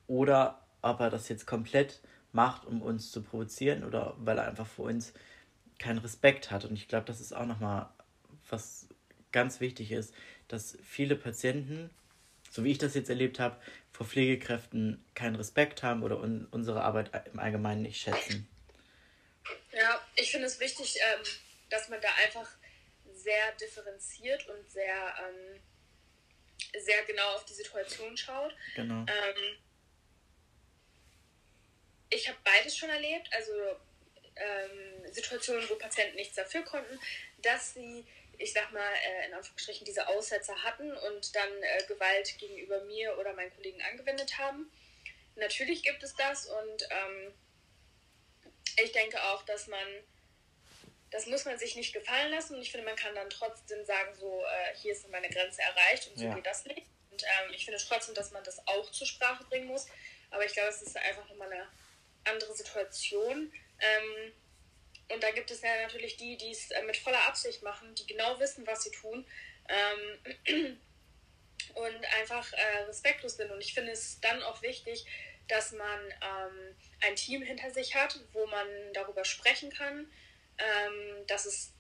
oder 0.07 0.67
ob 0.83 1.01
er 1.01 1.11
das 1.11 1.29
jetzt 1.29 1.47
komplett 1.47 2.01
macht, 2.33 2.65
um 2.67 2.83
uns 2.83 3.11
zu 3.11 3.23
provozieren 3.23 3.85
oder 3.85 4.15
weil 4.19 4.39
er 4.39 4.49
einfach 4.49 4.67
vor 4.67 4.87
uns 4.87 5.13
keinen 5.79 5.99
Respekt 5.99 6.51
hat. 6.51 6.65
Und 6.65 6.75
ich 6.75 6.89
glaube, 6.89 7.07
das 7.07 7.21
ist 7.21 7.33
auch 7.33 7.47
nochmal 7.47 7.89
was 8.49 8.87
ganz 9.33 9.61
wichtig 9.61 9.93
ist, 9.93 10.15
dass 10.49 10.77
viele 10.83 11.17
Patienten, 11.17 11.91
so 12.51 12.65
wie 12.65 12.73
ich 12.73 12.79
das 12.79 12.95
jetzt 12.95 13.09
erlebt 13.09 13.39
habe, 13.39 13.57
vor 13.93 14.07
Pflegekräften 14.07 15.05
keinen 15.15 15.37
Respekt 15.37 15.83
haben 15.83 16.03
oder 16.03 16.21
un 16.21 16.47
unsere 16.51 16.83
Arbeit 16.83 17.11
im 17.33 17.39
Allgemeinen 17.39 17.83
nicht 17.83 18.01
schätzen. 18.01 18.49
Ja, 19.73 20.01
ich 20.17 20.31
finde 20.31 20.47
es 20.47 20.61
wichtig, 20.61 20.97
ähm, 20.97 21.23
dass 21.71 21.89
man 21.89 22.01
da 22.01 22.09
einfach 22.25 22.49
sehr 23.15 23.53
differenziert 23.61 24.49
und 24.49 24.71
sehr 24.71 25.15
ähm, 25.19 25.61
sehr 26.79 27.05
genau 27.05 27.35
auf 27.35 27.45
die 27.45 27.55
Situation 27.55 28.17
schaut. 28.17 28.55
Genau. 28.75 29.01
Ähm, 29.01 29.59
ich 32.11 32.29
habe 32.29 32.39
beides 32.45 32.77
schon 32.77 32.91
erlebt, 32.91 33.29
also 33.33 33.53
ähm, 34.37 35.13
Situationen, 35.13 35.69
wo 35.69 35.77
Patienten 35.77 36.17
nichts 36.17 36.35
dafür 36.35 36.63
konnten, 36.63 36.99
dass 37.39 37.75
sie, 37.75 38.05
ich 38.39 38.53
sag 38.53 38.73
mal, 38.73 38.93
äh, 39.05 39.27
in 39.29 39.35
Anführungsstrichen 39.35 39.85
diese 39.85 40.09
Aussetzer 40.09 40.63
hatten 40.63 40.93
und 40.93 41.35
dann 41.37 41.63
äh, 41.63 41.85
Gewalt 41.87 42.37
gegenüber 42.39 42.83
mir 42.85 43.17
oder 43.19 43.33
meinen 43.35 43.55
Kollegen 43.55 43.81
angewendet 43.83 44.39
haben. 44.39 44.71
Natürlich 45.37 45.83
gibt 45.83 46.03
es 46.03 46.15
das 46.15 46.47
und 46.47 46.89
ähm, 46.91 47.33
ich 48.83 48.93
denke 48.93 49.23
auch, 49.25 49.43
dass 49.45 49.67
man 49.69 49.87
das 51.11 51.27
muss 51.27 51.45
man 51.45 51.59
sich 51.59 51.75
nicht 51.77 51.93
gefallen 51.93 52.31
lassen 52.31 52.55
und 52.55 52.63
ich 52.63 52.71
finde, 52.71 52.87
man 52.87 52.97
kann 52.97 53.15
dann 53.15 53.31
trotzdem 53.31 53.85
sagen, 53.85 54.15
so, 54.15 54.43
äh, 54.45 54.77
hier 54.77 54.93
ist 54.93 55.09
meine 55.11 55.29
Grenze 55.29 55.61
erreicht 55.63 56.09
und 56.09 56.19
so 56.19 56.25
ja. 56.25 56.35
geht 56.35 56.47
das 56.47 56.65
nicht. 56.65 56.87
Und 57.11 57.23
ähm, 57.23 57.53
ich 57.53 57.65
finde 57.65 57.81
trotzdem, 57.87 58.15
dass 58.15 58.31
man 58.31 58.45
das 58.45 58.67
auch 58.67 58.91
zur 58.93 59.07
Sprache 59.07 59.45
bringen 59.45 59.67
muss, 59.67 59.87
aber 60.31 60.45
ich 60.45 60.53
glaube, 60.53 60.69
es 60.69 60.83
ist 60.83 60.97
einfach 60.97 61.29
nochmal 61.29 61.53
eine 61.53 61.67
andere 62.25 62.55
Situation. 62.55 63.53
Ähm, 63.81 64.33
und 65.09 65.23
da 65.23 65.33
gibt 65.33 65.51
es 65.51 65.63
ja 65.63 65.83
natürlich 65.83 66.17
die, 66.17 66.37
die 66.37 66.53
es 66.53 66.71
äh, 66.71 66.83
mit 66.83 66.97
voller 66.97 67.27
Absicht 67.27 67.63
machen, 67.63 67.95
die 67.97 68.07
genau 68.07 68.39
wissen, 68.39 68.67
was 68.67 68.85
sie 68.85 68.93
tun 68.93 69.27
ähm, 69.69 70.79
und 71.75 72.05
einfach 72.21 72.53
äh, 72.53 72.83
respektlos 72.87 73.37
sind. 73.37 73.51
Und 73.51 73.61
ich 73.61 73.75
finde 73.75 73.93
es 73.93 74.21
dann 74.21 74.43
auch 74.45 74.63
wichtig, 74.63 75.05
dass 75.49 75.73
man 75.73 76.01
ähm, 76.23 76.77
ein 77.01 77.17
Team 77.17 77.43
hinter 77.43 77.73
sich 77.73 77.97
hat, 77.97 78.21
wo 78.33 78.47
man 78.47 78.69
darüber 78.93 79.25
sprechen 79.25 79.71
kann, 79.71 80.11
ähm, 80.61 81.27
dass 81.27 81.47
es 81.47 81.73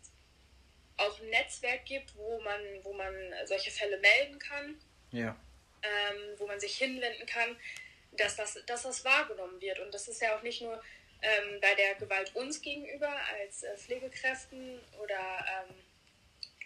auch 0.96 1.18
ein 1.20 1.30
Netzwerk 1.30 1.84
gibt, 1.86 2.14
wo 2.16 2.40
man, 2.40 2.60
wo 2.82 2.92
man 2.92 3.14
solche 3.46 3.70
Fälle 3.70 3.98
melden 3.98 4.38
kann, 4.38 4.80
ja. 5.12 5.36
ähm, 5.82 6.38
wo 6.38 6.46
man 6.46 6.60
sich 6.60 6.76
hinwenden 6.76 7.26
kann, 7.26 7.56
dass 8.12 8.36
das, 8.36 8.58
dass 8.66 8.82
das 8.82 9.04
wahrgenommen 9.04 9.60
wird. 9.60 9.78
Und 9.78 9.94
das 9.94 10.08
ist 10.08 10.20
ja 10.20 10.36
auch 10.36 10.42
nicht 10.42 10.60
nur 10.60 10.82
ähm, 11.22 11.60
bei 11.60 11.74
der 11.74 11.94
Gewalt 11.94 12.34
uns 12.34 12.60
gegenüber 12.60 13.10
als 13.38 13.62
äh, 13.62 13.76
Pflegekräften 13.76 14.80
oder 15.02 15.46
ähm, 15.68 15.74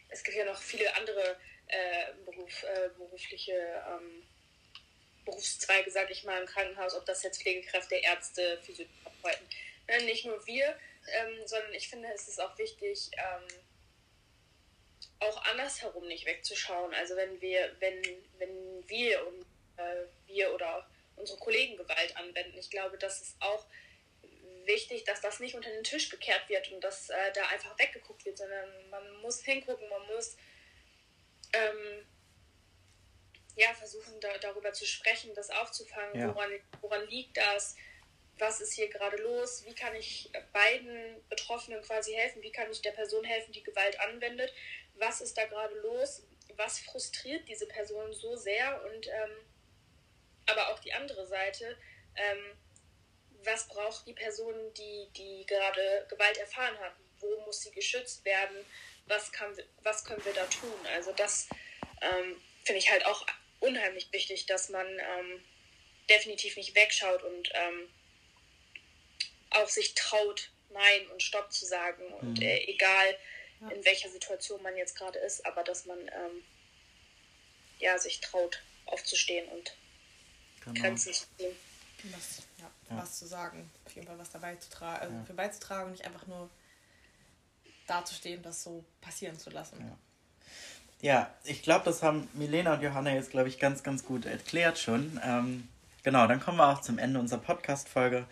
es 0.09 0.23
gibt 0.23 0.37
ja 0.37 0.45
noch 0.45 0.61
viele 0.61 0.95
andere 0.97 1.37
äh, 1.69 2.13
Beruf, 2.25 2.63
äh, 2.63 2.89
berufliche 2.97 3.53
ähm, 3.89 4.23
Berufszweige, 5.25 5.91
sage 5.91 6.13
ich 6.13 6.25
mal, 6.25 6.41
im 6.41 6.47
Krankenhaus, 6.47 6.95
ob 6.95 7.07
das 7.07 7.23
jetzt 7.23 7.43
Pflegekräfte, 7.43 7.97
Ärzte, 7.97 8.61
Physiotherapeuten, 8.63 9.47
ne? 9.89 10.03
nicht 10.05 10.25
nur 10.27 10.47
wir, 10.47 10.79
ähm, 11.07 11.47
sondern 11.47 11.75
ich 11.75 11.89
finde, 11.89 12.09
es 12.15 12.29
ist 12.29 12.41
auch 12.41 12.57
wichtig, 12.59 13.11
ähm, 13.13 13.47
auch 15.21 15.45
andersherum 15.45 16.07
nicht 16.07 16.27
wegzuschauen. 16.27 16.95
Also 16.95 17.17
wenn 17.17 17.41
wir, 17.41 17.75
wenn, 17.81 18.03
wenn 18.39 18.89
wir 18.89 19.27
und 19.27 19.43
äh, 19.77 20.07
wir 20.27 20.55
oder 20.55 20.89
unsere 21.17 21.39
Kollegen 21.39 21.77
Gewalt 21.77 22.17
anwenden, 22.17 22.59
ich 22.59 22.71
glaube, 22.71 22.99
das 22.99 23.21
ist 23.23 23.37
auch 23.41 23.67
wichtig, 24.67 25.05
dass 25.05 25.21
das 25.21 25.41
nicht 25.41 25.55
unter 25.55 25.71
den 25.71 25.85
Tisch 25.85 26.09
gekehrt 26.09 26.49
wird 26.49 26.71
und 26.73 26.83
dass 26.83 27.11
äh, 27.11 27.33
da 27.35 27.47
einfach 27.49 27.79
weggeguckt 27.79 28.25
wird, 28.25 28.39
sondern 28.39 28.91
man 28.91 29.21
muss 29.21 29.43
hingucken, 29.43 29.89
man 29.89 30.07
muss 30.07 30.37
ähm, 31.53 32.07
ja, 33.57 33.73
versuchen 33.75 34.19
da, 34.21 34.37
darüber 34.39 34.73
zu 34.73 34.87
sprechen, 34.87 35.35
das 35.35 35.51
aufzufangen, 35.51 36.19
ja. 36.19 36.35
woran, 36.35 36.51
woran 36.81 37.07
liegt 37.09 37.37
das, 37.37 37.77
was 38.39 38.61
ist 38.61 38.73
hier 38.73 38.89
gerade 38.89 39.17
los, 39.19 39.65
wie 39.67 39.75
kann 39.75 39.95
ich 39.95 40.31
beiden 40.53 41.23
Betroffenen 41.29 41.83
quasi 41.83 42.13
helfen, 42.13 42.43
wie 42.43 42.53
kann 42.53 42.71
ich 42.71 42.83
der 42.83 42.93
Person 42.93 43.25
helfen, 43.25 43.53
die 43.53 43.63
Gewalt 43.63 43.99
anwendet, 44.01 44.53
was 44.95 45.21
ist 45.21 45.37
da 45.37 45.45
gerade 45.47 45.75
los, 45.81 46.23
was 46.57 46.81
frustriert 46.81 47.49
diese 47.49 47.67
Person 47.67 48.13
so 48.13 48.37
sehr? 48.37 48.83
Und 48.85 49.07
ähm, 49.07 49.31
aber 50.47 50.69
auch 50.69 50.79
die 50.81 50.93
andere 50.93 51.27
Seite, 51.27 51.77
ähm, 52.17 52.59
was 53.45 53.69
braucht 53.69 54.07
die 54.07 54.13
Person, 54.13 54.55
die, 54.75 55.09
die 55.17 55.47
gerade 55.47 56.07
Gewalt 56.09 56.39
erfahren 56.39 56.79
hat, 56.81 56.95
wo 57.21 57.41
muss 57.41 57.63
sie 57.63 57.71
geschützt 57.71 58.25
werden, 58.25 58.57
was, 59.07 59.33
kann, 59.33 59.57
was 59.83 60.05
können 60.05 60.25
wir 60.25 60.33
da 60.33 60.47
tun. 60.47 60.75
Also 60.95 61.13
das 61.13 61.49
ähm, 62.01 62.41
finde 62.65 62.79
ich 62.79 62.91
halt 62.91 63.07
auch 63.07 63.27
unheimlich 63.61 64.13
wichtig, 64.13 64.47
dass 64.47 64.69
man 64.69 64.87
ähm, 64.87 65.45
definitiv 66.09 66.57
nicht 66.57 66.75
wegschaut 66.75 67.23
und 67.23 67.51
ähm, 67.55 67.89
auch 69.51 69.69
sich 69.69 69.95
traut, 69.95 70.51
Nein 70.71 71.07
und 71.13 71.23
Stopp 71.23 71.53
zu 71.53 71.65
sagen. 71.65 72.03
Und 72.21 72.39
mhm. 72.39 72.43
äh, 72.43 72.65
egal, 72.65 73.17
ja. 73.61 73.69
in 73.71 73.85
welcher 73.85 74.09
Situation 74.09 74.63
man 74.63 74.77
jetzt 74.77 74.97
gerade 74.97 75.19
ist, 75.21 75.45
aber 75.47 75.63
dass 75.63 75.87
man 75.87 75.99
ähm, 75.99 76.43
ja, 77.79 77.99
sich 77.99 78.21
traut, 78.21 78.63
aufzustehen 78.87 79.49
und 79.49 79.77
genau. 80.65 80.81
Grenzen 80.81 81.13
zu 81.13 81.27
ziehen. 81.37 81.57
was, 82.05 82.43
ja, 82.59 82.71
ja. 82.91 82.97
was 82.97 83.19
zu 83.19 83.27
sagen, 83.27 83.71
auf 83.87 83.95
jeden 83.95 84.07
Fall 84.07 84.19
was 84.19 84.31
dabei 84.31 84.57
zu 84.57 84.71
tragen, 84.71 85.01
also 85.01 85.15
ja. 85.15 85.25
für 85.25 85.35
beizutragen 85.35 85.87
und 85.87 85.93
nicht 85.93 86.05
einfach 86.05 86.27
nur 86.27 86.51
dazustehen, 87.87 88.43
das 88.43 88.63
so 88.63 88.85
passieren 89.01 89.39
zu 89.39 89.51
lassen. 89.51 89.79
Ja. 89.81 89.99
Ja, 91.01 91.31
ich 91.45 91.63
glaube, 91.63 91.85
das 91.85 92.03
haben 92.03 92.31
Milena 92.33 92.73
und 92.73 92.83
Johanna 92.83 93.13
jetzt, 93.13 93.31
glaube 93.31 93.51
ich, 93.51 93.59
ganz, 93.59 93.83
ganz 93.83 94.05
gut 94.05 94.25
erklärt 94.25 94.79
schon. 94.79 95.21
Ähm, 95.23 95.69
genau, 96.03 96.27
dann 96.27 96.41
kommen 96.41 96.57
wir 96.57 96.73
auch 96.73 96.81
zum 96.81 96.99
Ende 96.99 97.21
unserer 97.21 97.41
Podcast-Folge. 97.41 98.27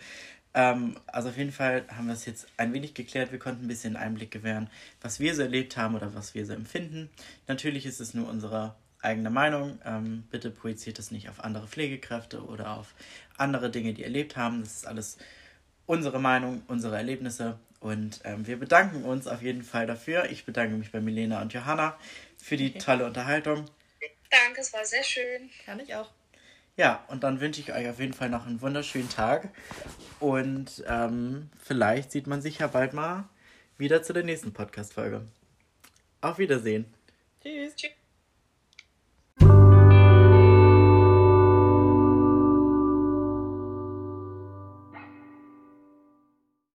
Ähm, 0.53 0.95
also 1.07 1.29
auf 1.29 1.37
jeden 1.37 1.51
Fall 1.51 1.85
haben 1.89 2.07
wir 2.07 2.13
es 2.13 2.25
jetzt 2.25 2.47
ein 2.57 2.73
wenig 2.73 2.93
geklärt. 2.93 3.31
Wir 3.31 3.39
konnten 3.39 3.65
ein 3.65 3.67
bisschen 3.67 3.95
Einblick 3.95 4.31
gewähren, 4.31 4.69
was 5.01 5.19
wir 5.19 5.33
so 5.35 5.41
erlebt 5.41 5.77
haben 5.77 5.95
oder 5.95 6.13
was 6.13 6.35
wir 6.35 6.45
so 6.45 6.53
empfinden. 6.53 7.09
Natürlich 7.47 7.85
ist 7.85 7.99
es 7.99 8.13
nur 8.13 8.29
unsere 8.29 8.75
eigene 9.01 9.29
Meinung. 9.29 9.79
Ähm, 9.85 10.23
bitte 10.31 10.49
projiziert 10.51 10.99
es 10.99 11.11
nicht 11.11 11.29
auf 11.29 11.43
andere 11.43 11.67
Pflegekräfte 11.67 12.43
oder 12.43 12.77
auf 12.77 12.93
andere 13.37 13.69
Dinge, 13.69 13.93
die 13.93 14.03
erlebt 14.03 14.37
haben. 14.37 14.61
Das 14.61 14.77
ist 14.77 14.87
alles 14.87 15.17
unsere 15.85 16.19
Meinung, 16.19 16.63
unsere 16.67 16.95
Erlebnisse. 16.95 17.59
Und 17.79 18.21
ähm, 18.23 18.47
wir 18.47 18.57
bedanken 18.57 19.03
uns 19.03 19.27
auf 19.27 19.41
jeden 19.41 19.63
Fall 19.63 19.87
dafür. 19.87 20.31
Ich 20.31 20.45
bedanke 20.45 20.75
mich 20.77 20.91
bei 20.91 21.01
Milena 21.01 21.41
und 21.41 21.53
Johanna 21.53 21.97
für 22.37 22.55
die 22.55 22.73
tolle 22.73 23.05
Unterhaltung. 23.05 23.65
Danke, 24.29 24.61
es 24.61 24.71
war 24.73 24.85
sehr 24.85 25.03
schön. 25.03 25.49
Kann 25.65 25.79
ich 25.79 25.93
auch. 25.93 26.09
Ja, 26.75 27.03
und 27.07 27.23
dann 27.23 27.39
wünsche 27.39 27.61
ich 27.61 27.71
euch 27.73 27.87
auf 27.87 27.99
jeden 27.99 28.13
Fall 28.13 28.29
noch 28.29 28.47
einen 28.47 28.61
wunderschönen 28.61 29.09
Tag. 29.09 29.49
Und 30.19 30.83
ähm, 30.87 31.49
vielleicht 31.59 32.11
sieht 32.11 32.27
man 32.27 32.41
sich 32.41 32.59
ja 32.59 32.67
bald 32.67 32.93
mal 32.93 33.29
wieder 33.77 34.01
zu 34.01 34.13
der 34.13 34.23
nächsten 34.23 34.53
Podcast-Folge. 34.53 35.21
Auf 36.21 36.39
Wiedersehen. 36.39 36.85
Tschüss. 37.41 37.75
Tschüss. 37.75 38.02